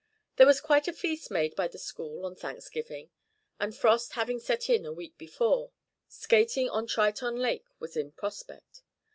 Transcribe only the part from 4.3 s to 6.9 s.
set in a week before, skating on